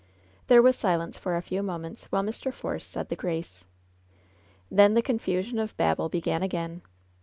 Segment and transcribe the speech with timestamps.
[0.47, 2.51] There was silence for a few moments while Mr.
[2.51, 3.65] Force said the grace.
[4.71, 6.81] Then the confusion of Babel began again.